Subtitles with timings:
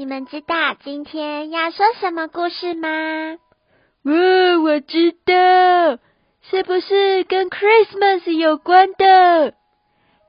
[0.00, 2.88] 你们知道今天要说什么故事吗？
[4.04, 4.14] 哇，
[4.64, 6.02] 我知道，
[6.40, 9.52] 是不是跟 Christmas 有关的？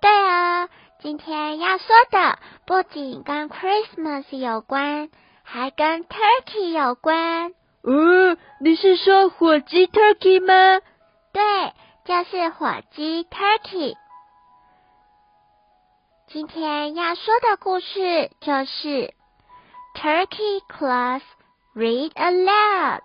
[0.02, 0.68] 对啊，
[1.00, 5.10] 今天要说的不仅跟 Christmas 有关，
[5.42, 7.54] 还跟 Turkey 有关。
[7.84, 10.82] 哦，你是说火鸡 Turkey 吗？
[11.32, 13.96] 对，就是火鸡 Turkey。
[16.28, 19.14] 今天要说的故事就是
[19.94, 21.22] Turkey Class
[21.76, 23.02] Read Aloud。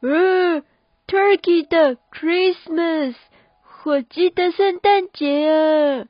[0.00, 0.64] 嗯
[1.06, 3.14] ，Turkey 的 Christmas，
[3.62, 6.06] 火鸡的圣诞节啊！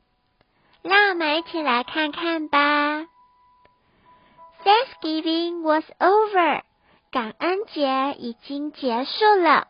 [0.83, 3.06] 让我们一起来看看吧。
[4.64, 6.62] Thanksgiving was over，
[7.11, 9.69] 感恩节已经结束了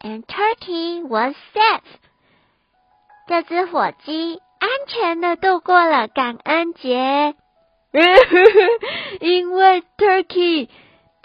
[0.00, 1.82] ，and Turkey was safe。
[3.28, 4.40] 这只火鸡。
[4.62, 7.34] 安全的度过了感恩节，
[9.20, 10.68] 因为 turkey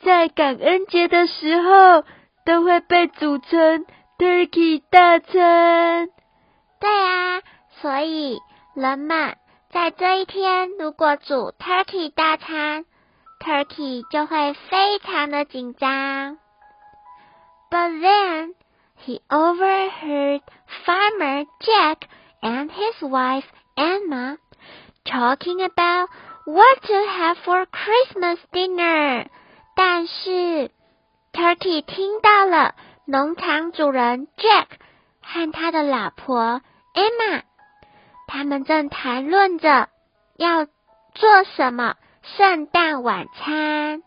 [0.03, 2.03] 在感恩节的时候
[2.45, 3.85] 都会被煮成
[4.17, 6.09] turkey 大餐。
[6.79, 7.41] 对啊，
[7.81, 8.37] 所以
[8.75, 9.35] 人们
[9.71, 12.85] 在这一天如果煮 turkey 大餐
[13.39, 16.37] ，turkey 就会非常的紧张。
[17.69, 18.53] But then
[19.05, 20.41] he overheard
[20.85, 22.07] Farmer Jack.
[22.41, 24.37] and his wife Emma
[25.05, 26.07] talking about
[26.47, 29.27] what to have for Christmas dinner。
[29.75, 30.71] 但是
[31.33, 32.73] Turkey 听到了
[33.05, 34.67] 农场主人 Jack
[35.21, 36.61] 和他的老婆
[36.93, 37.43] Emma，
[38.27, 39.89] 他们正谈论着
[40.37, 41.95] 要做什么
[42.37, 44.01] 圣诞晚餐。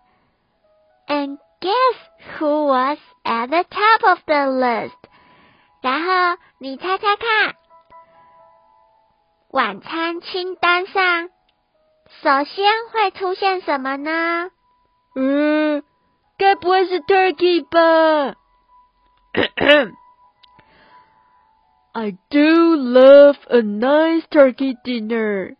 [1.07, 4.97] And guess who was at the top of the list？
[5.83, 7.55] 然后你猜猜看。
[9.51, 11.29] 晚餐清单上，
[12.23, 14.51] 首先会出现什么呢？
[15.15, 15.83] 嗯，
[16.37, 18.37] 该不会是 turkey 吧
[21.93, 25.57] ？I do love a nice turkey dinner.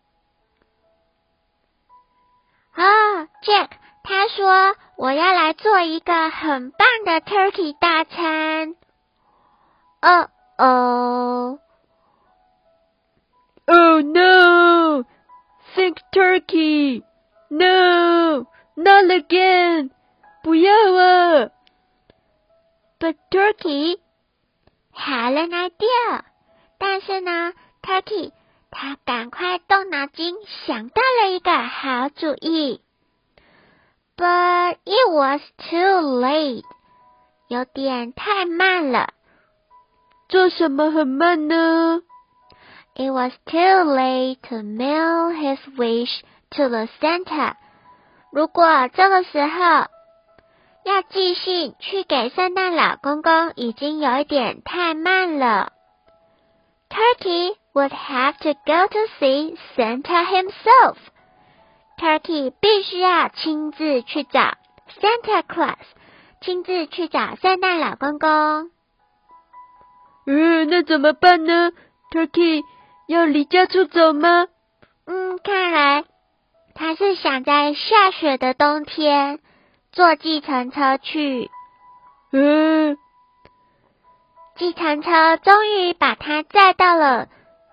[2.75, 3.71] 啊，Jack，
[4.03, 8.75] 他说我要来做一个很棒的 turkey 大餐。
[10.03, 10.29] 哦
[10.59, 11.59] 哦。
[13.67, 15.05] Oh no!
[15.75, 17.03] Think turkey!
[17.49, 18.47] No!
[18.77, 19.91] Not again!
[20.43, 21.51] 不要啊
[22.99, 23.99] ！But turkey
[24.93, 26.25] had an idea.
[26.79, 28.33] 但是呢，turkey
[28.71, 30.35] 他赶快动脑筋，
[30.67, 32.81] 想到了一个好主意。
[34.17, 36.65] But it was too late.
[37.49, 39.11] 有点太慢了。
[40.29, 42.03] 做什么很慢呢
[42.97, 47.55] ？It was too late to mail his wish to the Santa。
[48.33, 49.87] 如果这个时候
[50.85, 55.73] 要寄信去给圣诞老公公，已经有一点太慢了。
[56.91, 60.97] Turkey would have to go to see Santa himself。
[61.99, 64.57] Turkey 必须要亲自去找
[65.01, 65.77] Santa Claus，
[66.41, 68.71] 亲自去找圣诞老公公。
[70.27, 71.73] 嗯，那怎么办呢
[72.11, 72.63] ？Turkey
[73.11, 74.47] 要离家出走吗？
[75.07, 76.05] 嗯，看来
[76.75, 79.41] 他是想在下雪的冬天
[79.91, 81.51] 坐计程车去。
[82.31, 82.97] 嗯，
[84.57, 87.27] 计程车终于把他载到了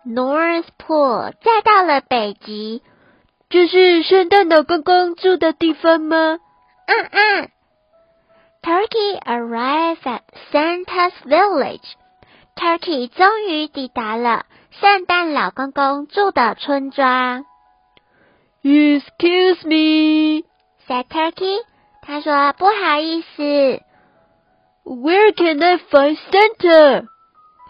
[0.03, 2.81] North Pole，载到了北极。
[3.47, 6.39] 这是圣诞老公公住的地方吗？
[6.87, 7.49] 嗯嗯。
[8.63, 11.93] Turkey arrived at Santa's village.
[12.55, 14.47] Turkey 终于抵达了。
[14.79, 17.45] 圣诞老公公住的村庄。
[18.61, 21.63] Excuse me，said Turkey。
[22.03, 23.81] 他说：“不好意思。”
[24.85, 27.07] Where can I find Santa？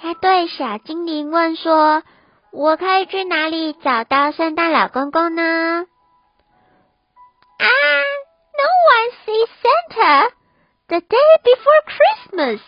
[0.01, 2.03] 他对小精灵问说
[2.51, 5.43] ：“我可以去哪里找到圣诞老公公呢？”
[7.57, 7.67] 啊
[8.57, 10.29] ，No one sees Santa
[10.87, 12.59] the day before Christmas。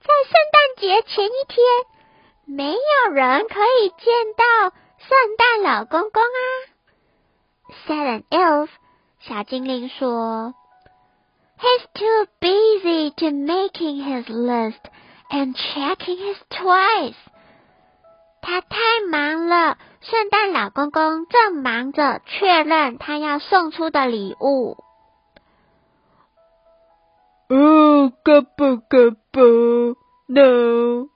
[0.00, 1.95] 在圣诞节前一天。
[2.48, 4.06] 没有人可以见
[4.36, 6.38] 到圣诞老公公啊
[7.86, 8.68] ！Said an elf
[9.18, 10.54] 小精灵说
[11.58, 14.78] ：“He's too busy to making his list
[15.28, 17.14] and checking his toys。”
[18.40, 18.78] 他太
[19.10, 24.76] 忙了，圣诞老公公正忙着确认他要送出的礼物。
[27.48, 29.40] 哦，嘎巴嘎巴
[30.28, 31.08] ，no。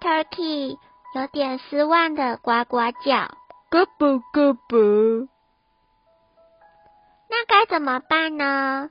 [0.00, 0.78] Turkey
[1.14, 3.28] 有点失望的呱呱叫，
[3.70, 4.76] 嘎巴嘎巴。
[7.28, 8.90] 那该怎么办呢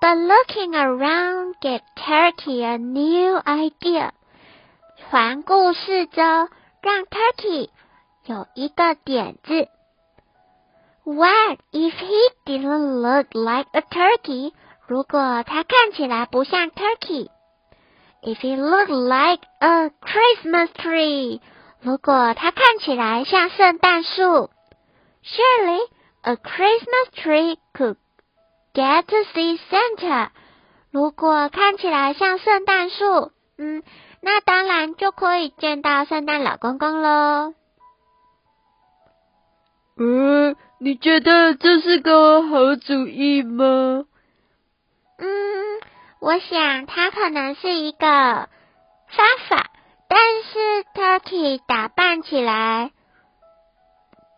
[0.00, 4.12] ？But looking around gave Turkey a new idea。
[5.10, 7.70] 环顾四周，让 Turkey
[8.24, 9.68] 有一个点子。
[11.04, 14.52] What if he didn't look like a turkey？
[14.86, 16.70] 如果他看起来不像
[18.22, 21.40] turkey？If it looked like a Christmas tree？
[21.80, 24.50] 如果它看起来像圣诞树
[25.24, 25.80] ？Surely
[26.22, 27.96] a Christmas tree could
[28.74, 30.30] get to see Santa。
[30.90, 33.82] 如果看起来像圣诞树，嗯，
[34.20, 37.54] 那当然就可以见到圣诞老公公喽。
[39.98, 40.56] 嗯。
[40.80, 44.04] 你觉得这是个好主意吗？
[45.18, 45.26] 嗯，
[46.20, 49.70] 我想它可能是一个方法，
[50.08, 52.90] 但是 Turkey 打扮起来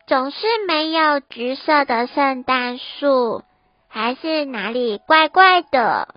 [0.06, 3.43] 总是没有橘色的圣诞树，
[3.88, 6.15] 还是哪里怪怪的。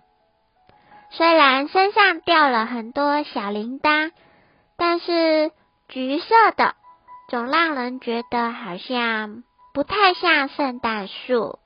[1.12, 4.12] 虽然身上掉了很多小铃铛，
[4.78, 5.52] 但是
[5.88, 6.76] 橘色的
[7.30, 9.44] 总让人觉得好像。
[9.74, 11.58] 不太像圣诞树。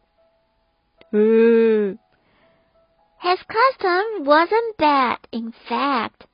[1.11, 1.99] 嗯。
[3.20, 5.18] His costume wasn't bad.
[5.30, 6.26] In fact,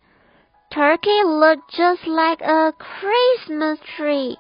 [0.71, 4.39] Turkey looked just like a Christmas tree.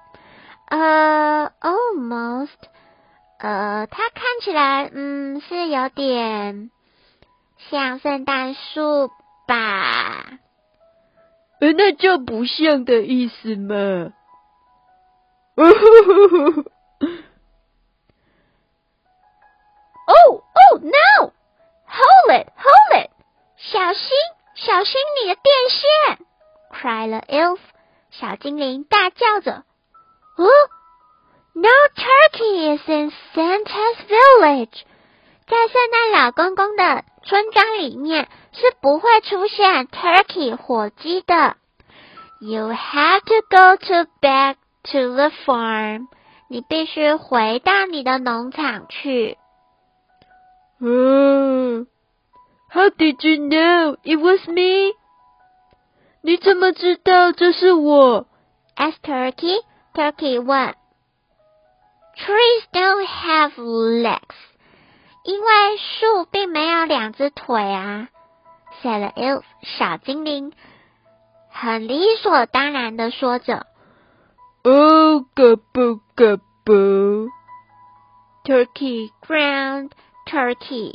[0.70, 2.68] Uh, almost.
[3.40, 6.70] 呃，它看起来，嗯，是有点
[7.70, 9.10] 像圣诞树
[9.46, 10.38] 吧？
[11.60, 14.12] 呃，那就不像的意思嘛。
[27.02, 27.58] ！cried the elf.
[28.10, 29.64] 小精灵大叫着。
[30.36, 30.46] 哦，
[31.54, 34.82] No turkey is in Santa's village.
[35.48, 41.56] 在圣诞老公公的村庄里面是不会出现 turkey 火鸡的。
[42.40, 46.06] You have to go to back to the farm.
[46.48, 49.36] 你必须回到你的农场去。
[50.80, 51.86] Oh,
[52.70, 54.92] how did you know it was me?
[56.25, 58.25] 你怎么知道这是我
[58.77, 59.61] ？asked Turkey.
[59.93, 60.73] Turkey 问。
[62.15, 64.35] Trees don't have legs.
[65.25, 68.07] 因为树并没有两只腿啊。
[68.81, 69.43] said the elf.
[69.63, 70.53] 小精灵
[71.49, 73.67] 很理所当然的说着。
[74.63, 77.27] Oh, 嘎布嘎布。
[78.45, 79.91] Turkey ground
[80.25, 80.93] Turkey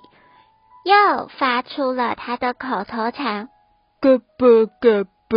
[0.85, 3.51] 又发出了他的口头禅
[4.01, 4.47] ：“嘎巴
[4.81, 5.37] 嘎巴。”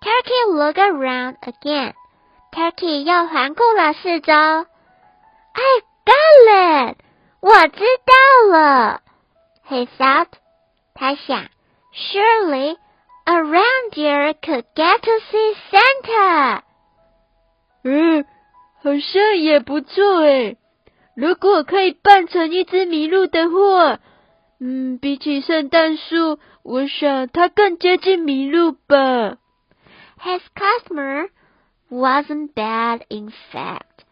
[0.00, 1.94] Turkey looked around again.
[2.52, 4.32] Turkey 又环顾了四周。
[4.32, 6.96] I got it，
[7.40, 9.02] 我知道了。
[9.68, 10.28] He thought，
[10.94, 11.48] 他想
[11.92, 12.76] ，Surely
[13.24, 16.62] a reindeer could get to see Santa。
[17.82, 18.24] 嗯，
[18.82, 20.56] 好像也不错诶。
[21.14, 23.98] 如果可以扮成一只麋鹿的话，
[24.60, 29.38] 嗯，比起圣诞树，我想他更接近麋鹿吧。
[30.20, 31.30] His customer
[31.90, 34.04] wasn't bad, in fact.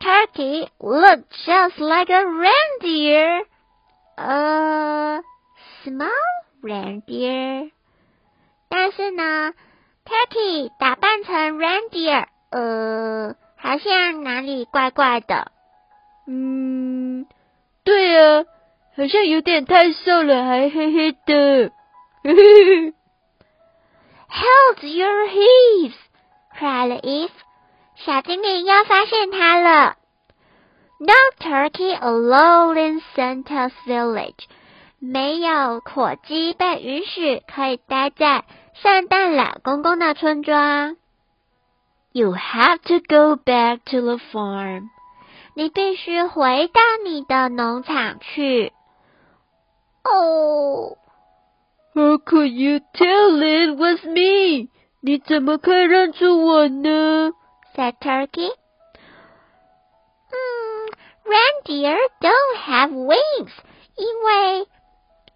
[0.00, 3.44] Turkey looked just like a reindeer,
[4.16, 5.22] a
[5.84, 6.10] small
[6.60, 7.70] reindeer.
[8.68, 9.52] 但是呢
[10.04, 15.52] ，Turkey 打扮成 reindeer，呃，好像哪里怪怪的。
[16.26, 17.26] 嗯，
[17.84, 18.44] 对啊，
[18.96, 21.70] 好像有点太瘦了，还黑黑的。
[22.24, 22.38] Hold
[24.82, 25.96] your heaves!
[26.56, 27.32] cried Eve.
[27.96, 29.96] 小精灵要发现它了。
[31.00, 34.46] No turkey allowed in Santa's village.
[35.00, 40.96] 没有火鸡被允许可以待在圣诞老公公的村庄。
[42.12, 44.90] You have to go back to the farm.
[45.54, 48.72] 你必须回到你的农场去。
[50.04, 50.51] 哦
[51.93, 54.69] ，How could you tell it was me？
[55.01, 57.31] 你怎么可以认出我呢？
[57.75, 58.51] said Turkey。
[61.23, 63.51] reindeer don't have wings，
[63.95, 64.67] 因为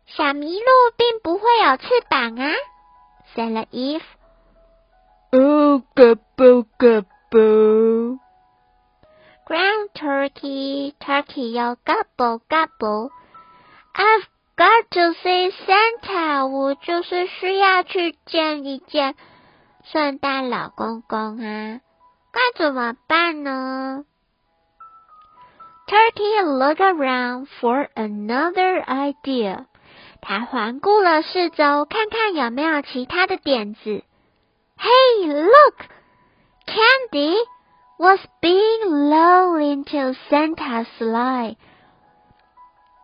[0.08, 2.54] 小麋鹿并不会有翅膀啊。
[3.36, 4.04] said the Eve.
[5.34, 8.20] Oh, gobble gobble.
[9.46, 13.10] Ground turkey, turkey 要 gobble gobble.
[13.94, 19.15] I've got to see Santa，我就是需要去见一见
[19.85, 21.81] 圣诞老公公啊，
[22.33, 24.05] 该怎么办呢
[25.87, 29.67] ？Turkey looked around for another idea.
[30.21, 34.03] 他环顾了四周，看看有没有其他的点子。
[34.79, 35.87] Hey, look!
[36.67, 37.37] Candy
[37.99, 41.57] was being lowered into Santa's sleigh.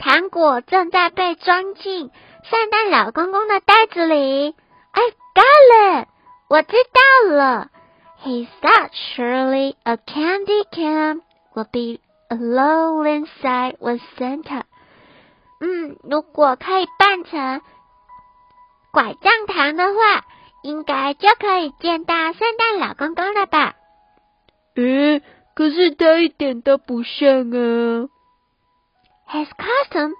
[0.02, 2.11] 糖果正在被装进
[2.42, 4.56] 圣诞老公公的袋子里。
[4.90, 6.09] I got it！
[6.49, 7.68] 我知道了。
[8.25, 11.23] He thought surely a candy can
[11.54, 14.62] Will be alone inside with Santa.
[15.61, 17.61] 嗯，如果可以扮成
[18.90, 20.25] 拐杖糖的话，
[20.64, 23.76] 应该就可以见到圣诞老公公了吧？
[24.75, 25.23] 诶，
[25.54, 28.09] 可是他一点都不像啊。
[29.32, 30.13] His costume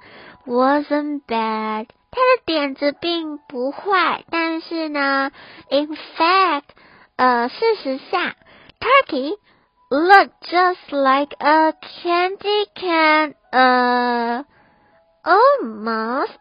[0.45, 5.31] wasn't bad，他的点子并不坏，但是呢，
[5.69, 6.63] in fact，
[7.15, 8.33] 呃，事实上，
[8.79, 9.38] Turkey
[9.89, 14.45] looked just like a candy can，呃。
[15.24, 16.38] Almost，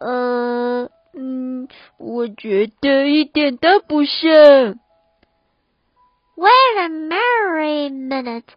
[0.00, 4.32] 呃，嗯，我觉得一点都不像。
[6.34, 8.48] Wait a merry minute!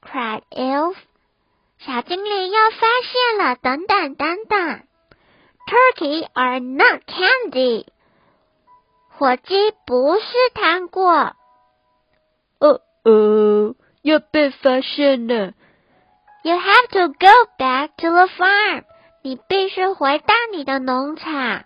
[0.00, 0.96] cried Elf.
[1.85, 4.83] 小精灵又发现了，等等等等
[5.67, 7.87] ，Turkey are not candy.
[9.09, 10.23] 火鸡不是
[10.53, 11.35] 糖果。
[12.59, 15.51] 哦哦，又被发现了。
[16.43, 18.83] You have to go back to the farm.
[19.21, 21.65] 你必须回到你的农场。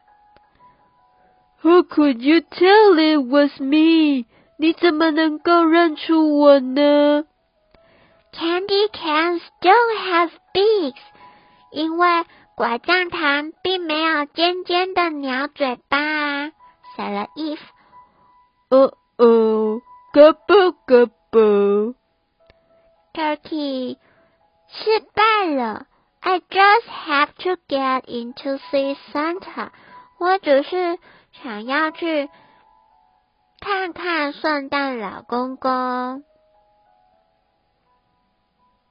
[1.61, 4.25] How could you tell it was me?
[4.57, 7.25] 你怎么能够认出我呢
[8.37, 11.01] ？Candy cans don't have beaks.
[11.71, 12.25] 因为
[12.55, 16.47] 拐杖糖并没有尖尖的鸟嘴巴。
[16.95, 17.59] Said the Eve.
[18.69, 19.81] 哦哦
[20.13, 21.95] ，gobble gobble.
[23.13, 23.97] Turkey
[24.67, 25.87] 失败了。
[26.19, 29.69] I just have to get in to see Santa。
[30.19, 30.99] 我只是
[31.31, 32.29] 想要去
[33.59, 36.23] 看看圣诞老公公。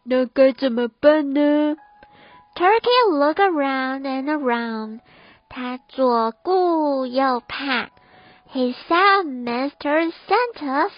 [0.05, 1.75] 那该怎么办呢？
[2.55, 4.99] Turkey look around and around。
[5.49, 7.91] 他左顾右盼。
[8.53, 10.11] He saw Mr.
[10.27, 10.89] Santa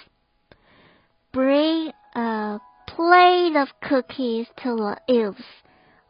[1.31, 5.43] bring a plate of cookies to the elves。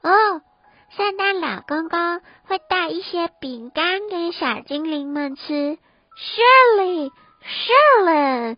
[0.02, 0.42] 哦，
[0.90, 5.78] 圣诞老公公会带一些饼干给小精灵们吃。
[6.16, 7.12] Surely,
[7.44, 8.58] surely,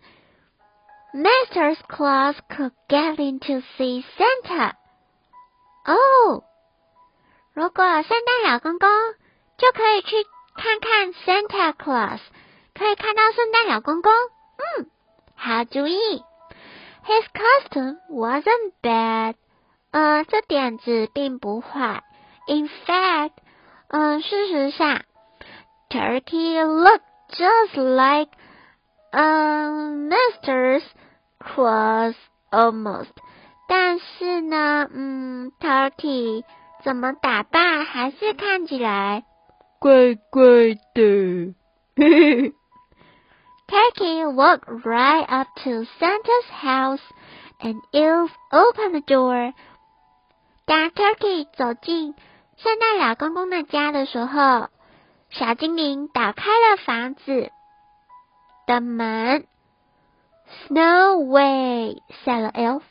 [1.14, 1.76] Mr.
[1.88, 4.74] Claus could get in to see Santa。
[5.86, 6.44] 哦，
[7.54, 8.90] 如果圣诞老公公
[9.58, 10.16] 就可以去
[10.56, 12.20] 看看 Santa Claus，
[12.74, 14.12] 可以看到圣诞老公公。
[14.58, 14.88] 嗯，
[15.36, 16.24] 好主意。
[17.06, 19.36] His custom wasn't bad，
[19.92, 22.04] 呃，这点子并不坏。
[22.48, 23.34] In fact，
[23.88, 25.04] 嗯，事实上，
[25.90, 28.32] Turkey looked just like,
[29.13, 30.81] um, Mr.
[31.39, 32.15] Claus
[32.51, 33.11] almost。
[33.69, 36.45] 但是呢，嗯，Turkey
[36.83, 39.25] 怎么打扮还是看起来
[39.79, 41.55] 怪怪的。
[41.97, 42.55] 嘿嘿。
[43.69, 47.01] Turkey walked right up to Santa's house,
[47.61, 49.53] and Elf opened the door.
[50.67, 52.15] 当 Turkey 走进
[52.57, 54.69] 圣诞老公公的家的时候，
[55.31, 57.53] 小精灵打开了房子
[58.70, 59.46] 的门。
[60.70, 62.84] No way, said the elf.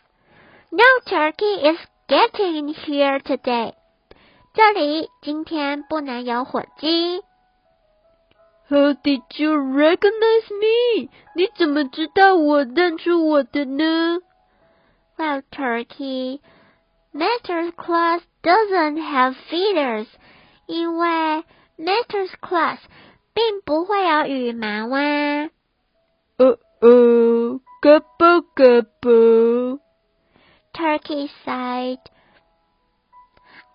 [0.70, 1.78] No turkey is
[2.08, 3.74] getting in here today.
[4.52, 7.22] 这里今天不能有火鸡。
[8.68, 11.10] How did you recognize me?
[11.34, 14.20] 你怎么知道我认出我的呢？
[15.16, 16.40] Well, Turkey,
[17.12, 17.72] Mr.
[17.72, 20.06] Claus doesn't have feathers，
[20.66, 21.44] 因为
[21.78, 22.28] Mr.
[22.40, 22.78] Claus
[23.32, 25.50] 并不会有羽毛啊。
[26.39, 29.79] 哦哦，gobble gobble。
[30.73, 31.99] Turkey sighed.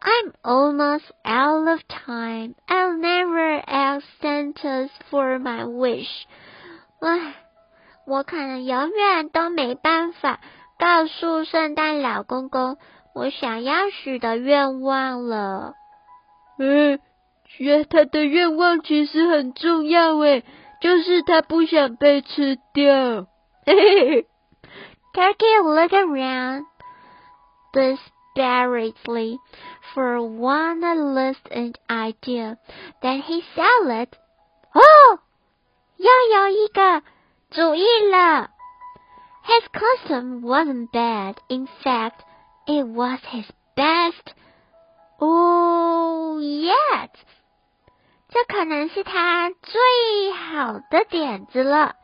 [0.00, 2.54] I'm almost out of time.
[2.66, 6.09] I'll never ask Santa for my wish.
[7.00, 7.35] 唉，
[8.06, 10.40] 我可能永远都没办法
[10.78, 12.78] 告诉圣诞老公公
[13.14, 15.75] 我想要许的愿望了。
[16.59, 16.99] 嗯，
[17.47, 20.44] 许他的愿望其实很重要诶，
[20.84, 23.27] 就是他不想被吃掉。
[23.65, 24.27] 嘿嘿嘿。
[25.13, 26.65] Turkey looked around
[27.74, 29.39] desperately
[29.94, 30.82] for one
[31.13, 31.50] last
[31.88, 32.58] idea.
[33.01, 34.15] Then he said it.
[34.72, 35.20] 哦，
[35.98, 37.01] 又有一个
[37.50, 38.51] 主意了。
[39.46, 41.36] His custom wasn't bad.
[41.48, 42.20] In fact,
[42.68, 44.36] it was his best.
[45.20, 47.10] Oh, yet.
[48.35, 51.95] 这可能是他最好的点子了。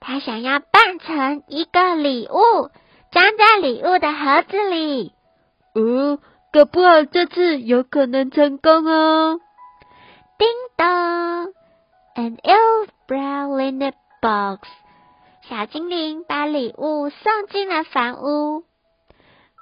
[0.00, 2.70] 他想要扮成一个礼物，
[3.10, 5.12] 装在礼物的盒子里。
[5.74, 6.18] 哦，
[6.54, 9.40] 搞不好这次有可能成功哦！
[10.38, 10.48] 叮
[10.78, 10.86] 咚
[12.16, 14.66] ，An elf brought in the box。
[15.42, 18.64] 小精灵把礼物送进了房屋。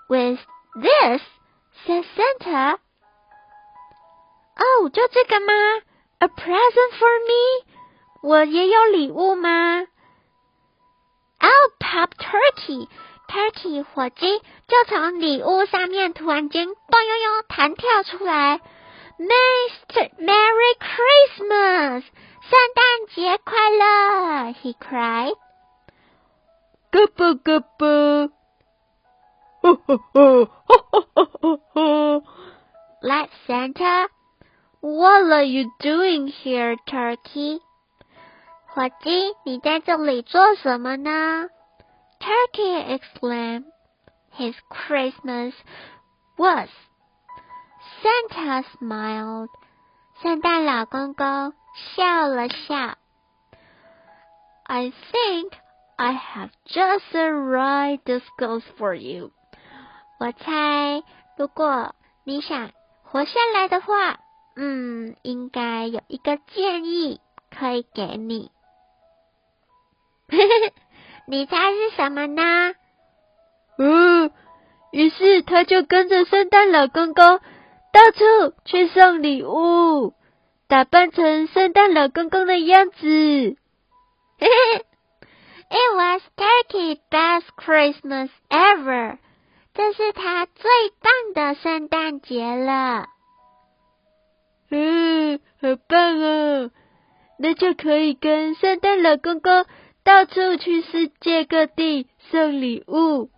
[0.08, 0.38] With
[0.76, 2.76] this，said Santa。
[4.54, 5.52] 哦，就这个吗
[6.22, 7.66] ？A present for me？
[8.22, 9.80] 我也有礼物吗
[11.40, 12.86] ？Oh, pop turkey!
[13.26, 18.60] Turkey 火鸡就从礼物上面突然间咚悠悠弹跳出来。
[19.18, 20.10] Mr.
[20.20, 22.04] Merry Christmas!
[22.04, 25.34] 圣诞节快乐！He cried.
[26.92, 28.30] 嘎巴嘎巴！
[29.62, 30.44] 哈哈哈！
[30.44, 32.22] 哈哈哈哈
[33.00, 34.08] ！Like Santa,
[34.81, 37.61] what are you doing here, Turkey?
[38.67, 41.49] 火鸡，你在这里做什么呢？
[42.19, 43.65] Turkey exclaimed.
[44.33, 45.53] His Christmas
[46.37, 46.69] was.
[48.03, 49.49] Santa smiled.
[50.21, 51.53] 圣诞老公公
[51.95, 52.97] 笑了笑。
[54.63, 55.53] I think
[55.95, 59.31] I have just the right disguise for you.
[60.19, 61.03] 我猜，
[61.37, 62.71] 如果你想
[63.03, 64.19] 活下来的话，
[64.54, 68.50] 嗯，应该有一个建议可以给你。
[71.26, 72.74] 你猜是什么呢？
[73.78, 74.30] 嗯，
[74.92, 77.40] 于是他就跟着圣诞老公公
[77.92, 80.14] 到处去送礼物，
[80.68, 82.96] 打扮成圣诞老公公的样子。
[85.74, 89.18] It was Turkey's best Christmas ever。
[89.72, 93.06] 这是他最棒的圣诞节了。
[94.74, 96.70] 嗯，好棒哦！
[97.38, 99.66] 那就可以跟圣诞老公公。
[100.04, 103.30] 到处去世界各地送礼物，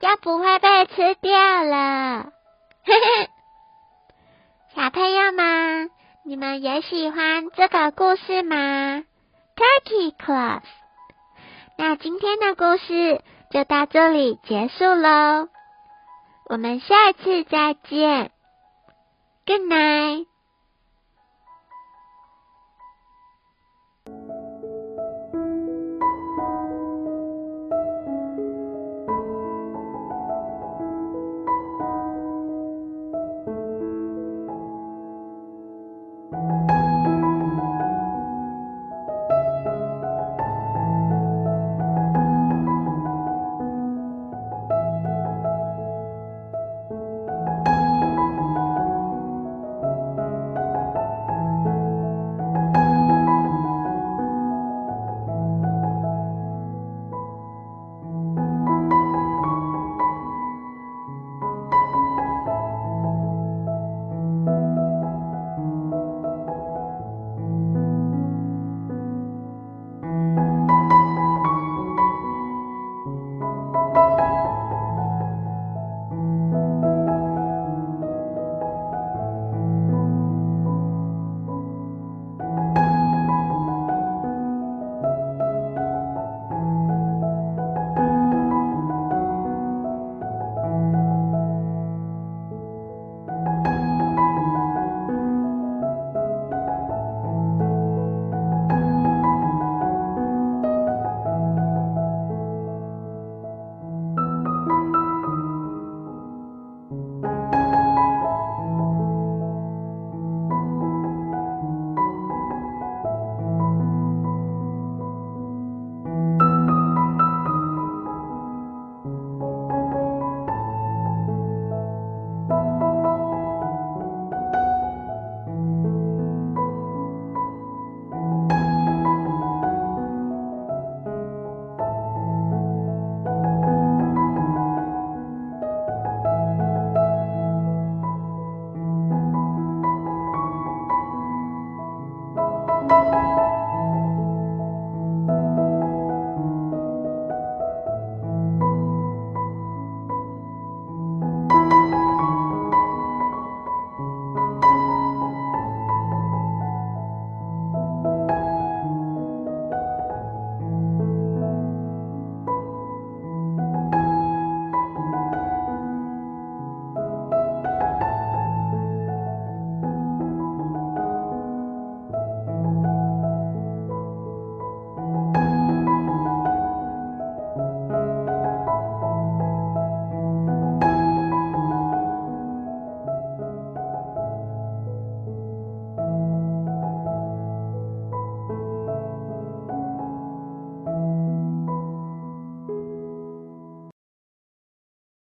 [0.00, 2.30] 就不会被吃掉了。
[2.84, 3.28] 嘿嘿，
[4.76, 5.90] 小朋友们，
[6.24, 9.02] 你们也喜欢这个故事吗
[9.56, 10.62] ？Turkey Claus。
[11.76, 15.48] 那今天的故事就到这里结束喽，
[16.48, 18.30] 我们下次再见。
[19.46, 20.31] Good night。